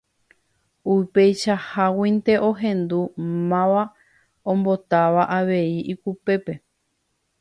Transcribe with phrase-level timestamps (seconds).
[0.93, 2.99] Upeichaháguinte ohendu
[3.49, 3.83] máva
[4.51, 6.53] ombotáva avei ikupépe.